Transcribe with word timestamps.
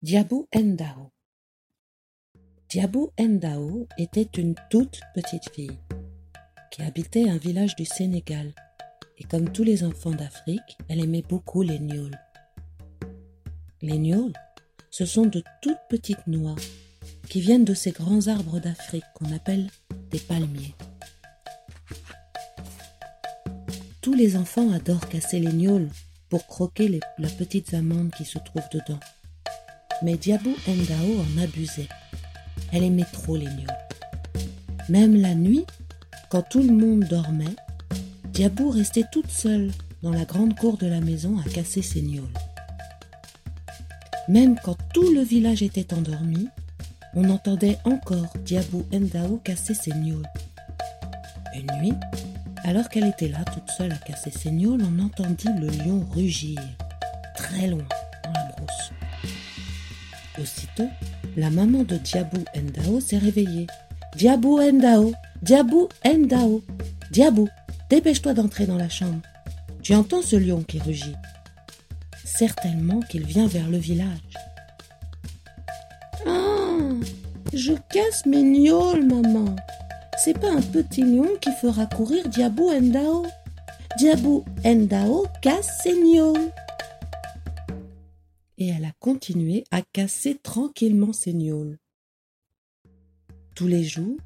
Diabou 0.00 0.46
Ndao 0.54 1.10
Diabou 2.68 3.10
Ndao 3.18 3.88
était 3.98 4.28
une 4.38 4.54
toute 4.70 5.00
petite 5.12 5.50
fille 5.52 5.76
qui 6.70 6.82
habitait 6.82 7.28
un 7.28 7.36
village 7.36 7.74
du 7.74 7.84
Sénégal 7.84 8.54
et 9.18 9.24
comme 9.24 9.50
tous 9.50 9.64
les 9.64 9.82
enfants 9.82 10.12
d'Afrique, 10.12 10.78
elle 10.88 11.02
aimait 11.02 11.24
beaucoup 11.28 11.62
les 11.62 11.80
gnôles. 11.80 12.16
Les 13.82 13.98
gnôles, 13.98 14.34
ce 14.88 15.04
sont 15.04 15.26
de 15.26 15.42
toutes 15.62 15.80
petites 15.90 16.28
noix 16.28 16.54
qui 17.28 17.40
viennent 17.40 17.64
de 17.64 17.74
ces 17.74 17.90
grands 17.90 18.28
arbres 18.28 18.60
d'Afrique 18.60 19.04
qu'on 19.14 19.32
appelle 19.32 19.68
des 20.12 20.20
palmiers. 20.20 20.76
Tous 24.00 24.14
les 24.14 24.36
enfants 24.36 24.70
adorent 24.70 25.08
casser 25.08 25.40
les 25.40 25.52
gnôles 25.52 25.88
pour 26.28 26.46
croquer 26.46 26.86
les, 26.86 27.00
la 27.18 27.28
petite 27.28 27.74
amande 27.74 28.12
qui 28.12 28.24
se 28.24 28.38
trouve 28.38 28.62
dedans. 28.72 29.00
Mais 30.02 30.16
Diabou 30.16 30.54
Ndao 30.66 31.20
en 31.20 31.42
abusait. 31.42 31.88
Elle 32.72 32.84
aimait 32.84 33.06
trop 33.12 33.36
les 33.36 33.46
gnôles. 33.46 33.66
Même 34.88 35.20
la 35.20 35.34
nuit, 35.34 35.64
quand 36.30 36.42
tout 36.42 36.62
le 36.62 36.72
monde 36.72 37.04
dormait, 37.04 37.56
Diabou 38.32 38.70
restait 38.70 39.04
toute 39.10 39.30
seule 39.30 39.70
dans 40.02 40.12
la 40.12 40.24
grande 40.24 40.54
cour 40.56 40.76
de 40.76 40.86
la 40.86 41.00
maison 41.00 41.38
à 41.38 41.48
casser 41.48 41.82
ses 41.82 42.02
gnôles. 42.02 42.32
Même 44.28 44.56
quand 44.62 44.76
tout 44.94 45.12
le 45.12 45.22
village 45.22 45.62
était 45.62 45.92
endormi, 45.92 46.48
on 47.14 47.28
entendait 47.30 47.78
encore 47.84 48.32
Diabou 48.44 48.86
Ndao 48.92 49.38
casser 49.38 49.74
ses 49.74 49.92
gnôles. 49.92 50.26
Une 51.54 51.80
nuit, 51.80 51.94
alors 52.62 52.88
qu'elle 52.88 53.06
était 53.06 53.28
là 53.28 53.44
toute 53.52 53.70
seule 53.76 53.92
à 53.92 53.96
casser 53.96 54.30
ses 54.30 54.50
gnôles, 54.50 54.82
on 54.82 55.02
entendit 55.02 55.48
le 55.58 55.68
lion 55.68 56.06
rugir, 56.14 56.60
très 57.34 57.66
loin 57.66 57.88
dans 58.24 58.32
la 58.32 58.44
brousse. 58.56 58.92
Aussitôt, 60.40 60.88
la 61.36 61.50
maman 61.50 61.82
de 61.82 61.96
Diabou 61.96 62.44
Ndao 62.54 63.00
s'est 63.00 63.18
réveillée. 63.18 63.66
Diabou 64.16 64.60
Ndao, 64.60 65.12
Diabou 65.42 65.88
Ndao, 66.04 66.62
Diabou, 67.10 67.48
dépêche-toi 67.90 68.34
d'entrer 68.34 68.66
dans 68.66 68.76
la 68.76 68.88
chambre. 68.88 69.20
Tu 69.82 69.94
entends 69.94 70.22
ce 70.22 70.36
lion 70.36 70.62
qui 70.62 70.78
rugit 70.78 71.16
Certainement 72.24 73.00
qu'il 73.00 73.24
vient 73.24 73.48
vers 73.48 73.68
le 73.68 73.78
village. 73.78 74.34
Ah, 76.26 76.78
je 77.52 77.72
casse 77.92 78.24
mes 78.26 78.42
gnôles, 78.42 79.04
maman. 79.04 79.56
C'est 80.18 80.38
pas 80.38 80.50
un 80.50 80.62
petit 80.62 81.02
lion 81.02 81.28
qui 81.40 81.50
fera 81.52 81.86
courir 81.86 82.28
Diabou 82.28 82.70
Ndao. 82.72 83.26
Diabou 83.98 84.44
Ndao 84.64 85.26
casse 85.42 85.80
ses 85.82 86.00
gnôles 86.00 86.50
et 88.58 88.68
elle 88.68 88.84
a 88.84 88.92
continué 88.98 89.64
à 89.70 89.82
casser 89.82 90.36
tranquillement 90.42 91.12
ses 91.12 91.32
gnôles. 91.32 91.78
Tous 93.54 93.68
les 93.68 93.84
jours, 93.84 94.18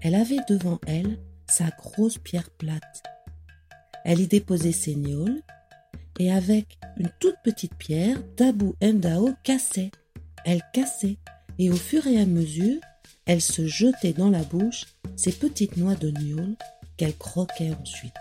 elle 0.00 0.14
avait 0.14 0.40
devant 0.48 0.80
elle 0.86 1.18
sa 1.48 1.70
grosse 1.70 2.18
pierre 2.18 2.50
plate. 2.50 3.02
Elle 4.04 4.20
y 4.20 4.26
déposait 4.26 4.72
ses 4.72 4.96
gnôles 4.96 5.40
et 6.18 6.32
avec 6.32 6.78
une 6.96 7.10
toute 7.20 7.36
petite 7.44 7.74
pierre, 7.76 8.20
Dabou 8.36 8.74
Ndao 8.82 9.30
cassait. 9.44 9.92
Elle 10.44 10.62
cassait 10.72 11.18
et 11.58 11.70
au 11.70 11.76
fur 11.76 12.06
et 12.06 12.20
à 12.20 12.26
mesure, 12.26 12.80
elle 13.26 13.40
se 13.40 13.66
jetait 13.66 14.12
dans 14.12 14.30
la 14.30 14.42
bouche 14.42 14.86
ces 15.16 15.32
petites 15.32 15.76
noix 15.76 15.94
de 15.94 16.10
gnôles 16.10 16.56
qu'elle 16.96 17.16
croquait 17.16 17.72
ensuite. 17.80 18.12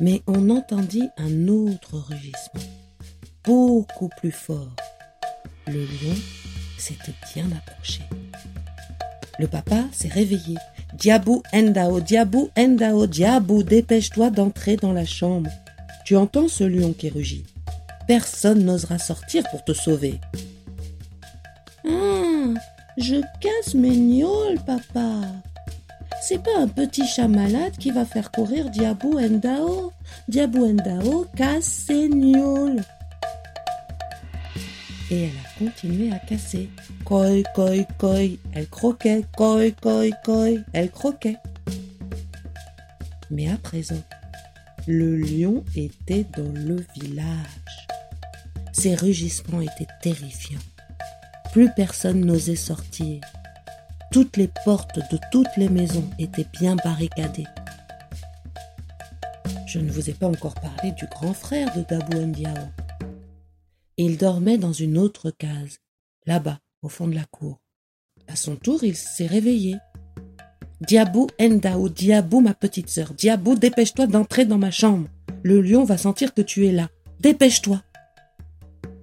Mais 0.00 0.22
on 0.26 0.50
entendit 0.50 1.08
un 1.16 1.48
autre 1.48 1.98
rugissement 1.98 2.69
beaucoup 3.44 4.08
plus 4.20 4.32
fort. 4.32 4.74
Le 5.66 5.80
lion 5.80 6.16
s'était 6.78 7.14
bien 7.34 7.46
approché. 7.56 8.02
Le 9.38 9.46
papa 9.46 9.84
s'est 9.92 10.08
réveillé. 10.08 10.56
Diabou 10.94 11.42
Ndao, 11.54 12.00
Diabou 12.00 12.50
Ndao, 12.58 13.06
Diabou, 13.06 13.62
dépêche-toi 13.62 14.30
d'entrer 14.30 14.76
dans 14.76 14.92
la 14.92 15.04
chambre. 15.04 15.50
Tu 16.04 16.16
entends 16.16 16.48
ce 16.48 16.64
lion 16.64 16.92
qui 16.92 17.08
rugit. 17.08 17.44
Personne 18.06 18.64
n'osera 18.64 18.98
sortir 18.98 19.44
pour 19.50 19.64
te 19.64 19.72
sauver. 19.72 20.20
Ah, 21.86 22.54
je 22.98 23.16
casse 23.40 23.74
mes 23.74 23.96
gnôles, 23.96 24.58
papa. 24.66 25.20
C'est 26.22 26.42
pas 26.42 26.58
un 26.58 26.68
petit 26.68 27.06
chat 27.06 27.28
malade 27.28 27.72
qui 27.78 27.92
va 27.92 28.04
faire 28.04 28.30
courir 28.30 28.68
Diabou 28.68 29.18
Ndao? 29.18 29.92
Diabou 30.28 30.66
Ndao 30.66 31.26
casse 31.34 31.64
ses 31.86 32.08
gnôles 32.08 32.82
et 35.10 35.24
elle 35.24 35.30
a 35.30 35.58
continué 35.58 36.12
à 36.12 36.18
casser. 36.18 36.70
Koi, 37.04 37.42
koi, 37.54 37.84
koi, 37.98 38.38
elle 38.52 38.68
croquait, 38.68 39.24
koi, 39.36 39.70
koi, 39.72 40.10
koi, 40.24 40.48
elle 40.72 40.90
croquait. 40.90 41.36
Mais 43.30 43.50
à 43.50 43.56
présent, 43.56 44.02
le 44.86 45.16
lion 45.16 45.64
était 45.76 46.26
dans 46.36 46.52
le 46.52 46.84
village. 46.94 47.88
Ses 48.72 48.94
rugissements 48.94 49.60
étaient 49.60 49.92
terrifiants. 50.00 50.58
Plus 51.52 51.70
personne 51.74 52.20
n'osait 52.20 52.56
sortir. 52.56 53.20
Toutes 54.12 54.36
les 54.36 54.50
portes 54.64 54.98
de 55.12 55.18
toutes 55.32 55.56
les 55.56 55.68
maisons 55.68 56.08
étaient 56.18 56.46
bien 56.60 56.76
barricadées. 56.76 57.46
Je 59.66 59.78
ne 59.78 59.90
vous 59.90 60.10
ai 60.10 60.14
pas 60.14 60.26
encore 60.26 60.54
parlé 60.54 60.92
du 60.92 61.06
grand 61.06 61.32
frère 61.34 61.72
de 61.76 61.82
Dabou 61.82 62.18
Ndiao 62.18 62.54
il 64.04 64.16
dormait 64.16 64.56
dans 64.56 64.72
une 64.72 64.96
autre 64.96 65.30
case, 65.30 65.80
là-bas, 66.26 66.60
au 66.82 66.88
fond 66.88 67.06
de 67.06 67.14
la 67.14 67.26
cour. 67.26 67.60
À 68.28 68.36
son 68.36 68.56
tour, 68.56 68.82
il 68.82 68.96
s'est 68.96 69.26
réveillé. 69.26 69.76
Diabou 70.80 71.26
Ndao, 71.38 71.90
Diabou, 71.90 72.40
ma 72.40 72.54
petite 72.54 72.88
sœur, 72.88 73.12
Diabou, 73.12 73.56
dépêche-toi 73.56 74.06
d'entrer 74.06 74.46
dans 74.46 74.56
ma 74.56 74.70
chambre. 74.70 75.06
Le 75.42 75.60
lion 75.60 75.84
va 75.84 75.98
sentir 75.98 76.32
que 76.32 76.40
tu 76.40 76.66
es 76.66 76.72
là. 76.72 76.88
Dépêche-toi. 77.20 77.82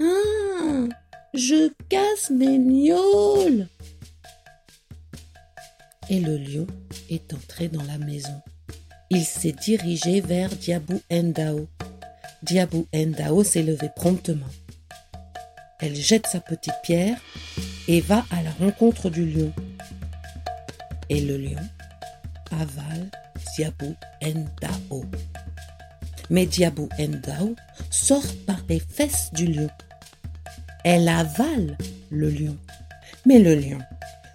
Ah, 0.00 0.88
je 1.34 1.70
casse 1.90 2.30
mes 2.30 2.58
gnôles. 2.58 3.68
Et 6.08 6.20
le 6.20 6.38
lion 6.38 6.66
est 7.10 7.34
entré 7.34 7.68
dans 7.68 7.82
la 7.82 7.98
maison. 7.98 8.40
Il 9.10 9.24
s'est 9.24 9.52
dirigé 9.52 10.22
vers 10.22 10.48
Diabou 10.48 11.02
Ndao. 11.12 11.68
Diabou 12.42 12.86
Ndao 12.94 13.44
s'est 13.44 13.62
levé 13.62 13.90
promptement. 13.94 14.46
Elle 15.80 15.94
jette 15.94 16.26
sa 16.26 16.40
petite 16.40 16.74
pierre 16.82 17.18
et 17.86 18.00
va 18.00 18.24
à 18.30 18.42
la 18.42 18.50
rencontre 18.52 19.10
du 19.10 19.26
lion. 19.26 19.52
Et 21.08 21.20
le 21.20 21.36
lion 21.36 21.60
avale 22.50 23.10
Diabou 23.56 23.94
Ndao. 24.22 25.04
Mais 26.30 26.46
Diabou 26.46 26.88
Ndao 26.98 27.54
sort 27.90 28.24
par 28.46 28.60
les 28.68 28.80
fesses 28.80 29.30
du 29.32 29.46
lion. 29.46 29.68
Elle 30.84 31.08
avale 31.08 31.76
le 32.10 32.30
lion. 32.30 32.56
Mais 33.26 33.38
le 33.38 33.54
lion 33.54 33.78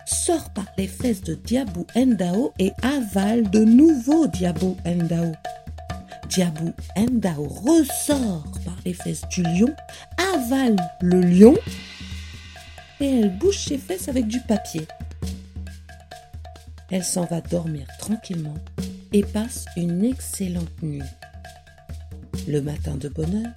sort 0.05 0.49
par 0.51 0.65
les 0.77 0.87
fesses 0.87 1.21
de 1.21 1.35
Diabou 1.35 1.87
Ndao 1.95 2.53
et 2.59 2.71
avale 2.83 3.49
de 3.49 3.63
nouveau 3.63 4.27
Diabou 4.27 4.77
Ndao. 4.85 5.31
Diabou 6.29 6.71
Ndao 6.97 7.47
ressort 7.47 8.45
par 8.63 8.75
les 8.85 8.93
fesses 8.93 9.27
du 9.29 9.43
lion, 9.43 9.73
avale 10.33 10.77
le 11.01 11.21
lion 11.21 11.55
et 12.99 13.19
elle 13.19 13.37
bouge 13.37 13.57
ses 13.57 13.77
fesses 13.77 14.07
avec 14.07 14.27
du 14.27 14.39
papier. 14.41 14.87
Elle 16.89 17.03
s'en 17.03 17.25
va 17.25 17.41
dormir 17.41 17.87
tranquillement 17.99 18.57
et 19.13 19.23
passe 19.23 19.65
une 19.75 20.03
excellente 20.03 20.81
nuit. 20.81 21.01
Le 22.47 22.61
matin 22.61 22.95
de 22.95 23.09
bonne 23.09 23.45
heure, 23.45 23.53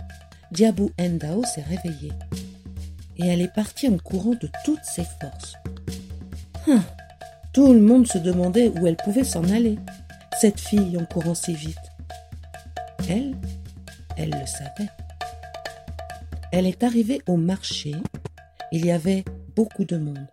Diabou 0.52 0.90
Ndao 0.98 1.44
s'est 1.44 1.62
réveillée 1.62 2.12
et 3.18 3.26
elle 3.26 3.40
est 3.40 3.54
partie 3.54 3.88
en 3.88 3.98
courant 3.98 4.34
de 4.40 4.50
toutes 4.64 4.84
ses 4.84 5.04
forces. 5.20 5.54
Hum, 6.66 6.82
tout 7.52 7.72
le 7.72 7.80
monde 7.80 8.06
se 8.06 8.18
demandait 8.18 8.68
où 8.68 8.86
elle 8.86 8.96
pouvait 8.96 9.24
s'en 9.24 9.44
aller, 9.50 9.78
cette 10.40 10.60
fille 10.60 10.96
en 10.98 11.04
courant 11.04 11.34
si 11.34 11.54
vite. 11.54 11.76
Elle, 13.08 13.34
elle 14.16 14.30
le 14.30 14.46
savait. 14.46 14.90
Elle 16.56 16.68
est 16.68 16.84
arrivée 16.84 17.20
au 17.26 17.36
marché. 17.36 17.96
Il 18.70 18.86
y 18.86 18.92
avait 18.92 19.24
beaucoup 19.56 19.84
de 19.84 19.96
monde. 19.96 20.28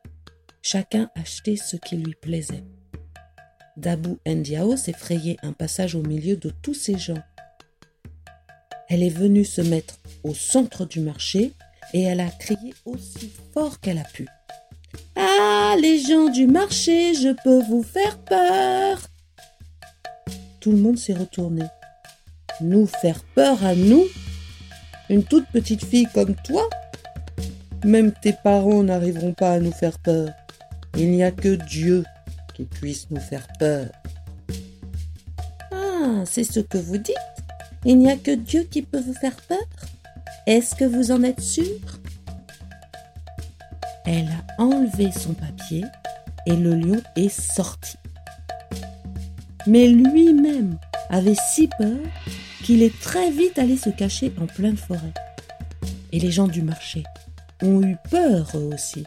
Chacun 0.62 1.10
achetait 1.16 1.56
ce 1.56 1.78
qui 1.78 1.98
lui 1.98 2.14
plaisait. 2.14 2.64
Dabou 3.76 4.20
Ndiao 4.28 4.78
s'est 4.78 4.94
frayé 4.94 5.38
un 5.42 5.52
passage 5.52 5.96
au 5.96 6.04
milieu 6.04 6.36
de 6.36 6.52
tous 6.62 6.76
ces 6.76 7.00
gens. 7.00 7.24
Elle 8.88 9.02
est 9.02 9.10
venue 9.10 9.44
se 9.44 9.62
mettre 9.62 9.98
au 10.24 10.36
centre 10.36 10.86
du 10.86 11.00
marché 11.00 11.54
et 11.92 12.04
elle 12.04 12.20
a 12.20 12.30
crié 12.30 12.76
aussi 12.86 13.32
fort 13.52 13.80
qu'elle 13.80 13.98
a 13.98 14.04
pu. 14.04 14.28
Ah, 15.16 15.76
les 15.82 15.98
gens 15.98 16.30
du 16.30 16.46
marché, 16.46 17.16
je 17.16 17.34
peux 17.44 17.64
vous 17.64 17.82
faire 17.82 18.20
peur. 18.20 19.00
Tout 20.60 20.70
le 20.70 20.78
monde 20.78 21.00
s'est 21.00 21.16
retourné 21.16 21.64
nous 22.62 22.86
faire 22.86 23.24
peur 23.36 23.64
à 23.66 23.76
nous? 23.76 24.06
Une 25.12 25.26
toute 25.26 25.46
petite 25.48 25.84
fille 25.84 26.08
comme 26.14 26.36
toi 26.36 26.70
Même 27.84 28.14
tes 28.14 28.32
parents 28.32 28.82
n'arriveront 28.82 29.34
pas 29.34 29.52
à 29.52 29.60
nous 29.60 29.74
faire 29.74 30.00
peur. 30.00 30.30
Il 30.96 31.12
n'y 31.12 31.22
a 31.22 31.32
que 31.32 31.56
Dieu 31.56 32.06
qui 32.54 32.64
puisse 32.64 33.12
nous 33.12 33.20
faire 33.20 33.46
peur. 33.60 33.88
Ah, 35.74 36.24
c'est 36.24 36.46
ce 36.46 36.62
que 36.62 36.78
vous 36.78 36.98
dites 36.98 37.18
Il 37.84 37.98
n'y 37.98 38.10
a 38.10 38.16
que 38.16 38.34
Dieu 38.34 38.64
qui 38.64 38.84
peut 38.84 39.02
vous 39.02 39.14
faire 39.14 39.36
peur 39.50 39.66
Est-ce 40.48 40.76
que 40.76 40.86
vous 40.86 41.12
en 41.12 41.24
êtes 41.24 41.42
sûr? 41.42 41.66
Elle 44.06 44.30
a 44.30 44.62
enlevé 44.64 45.12
son 45.12 45.34
papier 45.34 45.84
et 46.46 46.56
le 46.56 46.74
lion 46.74 47.02
est 47.18 47.28
sorti. 47.28 47.98
Mais 49.68 49.90
lui-même 49.90 50.78
avait 51.10 51.36
si 51.54 51.68
peur 51.78 52.00
qu'il 52.62 52.84
est 52.84 53.00
très 53.00 53.32
vite 53.32 53.58
allé 53.60 53.78
se 53.78 53.90
cacher 53.90 54.32
en 54.40 54.46
pleine 54.46 54.78
forêt. 54.78 55.14
Et 56.12 56.20
les 56.20 56.32
gens 56.32 56.48
du 56.48 56.62
marché 56.62 57.04
ont 57.62 57.82
eu 57.82 57.96
peur 58.10 58.52
eux 58.56 58.70
aussi. 58.74 59.06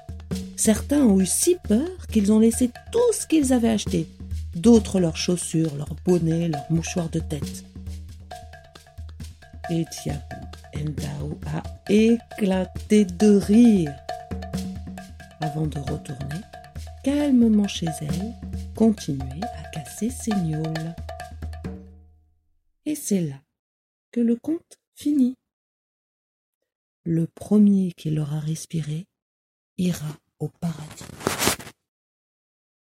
Certains 0.56 1.02
ont 1.02 1.20
eu 1.20 1.26
si 1.26 1.56
peur 1.68 2.06
qu'ils 2.10 2.32
ont 2.32 2.38
laissé 2.38 2.70
tout 2.92 3.12
ce 3.12 3.26
qu'ils 3.26 3.52
avaient 3.52 3.70
acheté, 3.70 4.08
d'autres 4.54 5.00
leurs 5.00 5.16
chaussures, 5.16 5.74
leurs 5.76 5.96
bonnets, 6.04 6.48
leurs 6.48 6.70
mouchoirs 6.70 7.10
de 7.10 7.20
tête. 7.20 7.64
Et 9.70 9.84
Tiabou 9.90 10.20
Endao 10.76 11.38
a 11.46 11.62
éclaté 11.90 13.04
de 13.04 13.36
rire. 13.36 13.92
Avant 15.40 15.66
de 15.66 15.78
retourner 15.78 16.40
calmement 17.02 17.68
chez 17.68 17.88
elle, 18.00 18.34
continuer 18.74 19.42
à 19.42 19.68
casser 19.70 20.10
ses 20.10 20.32
gnôles. 20.32 20.94
Et 22.86 22.94
c'est 22.94 23.20
là 23.20 23.43
le 24.20 24.36
conte 24.36 24.78
finit. 24.94 25.36
Le 27.04 27.26
premier 27.26 27.92
qui 27.92 28.10
l'aura 28.10 28.40
respiré 28.40 29.06
ira 29.76 30.16
au 30.38 30.48
paradis. 30.48 31.23